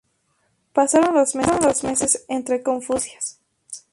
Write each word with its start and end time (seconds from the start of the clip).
Pasaron 0.73 1.13
los 1.13 1.35
meses 1.35 2.25
entre 2.27 2.63
confusas 2.63 2.97
noticias. 3.03 3.39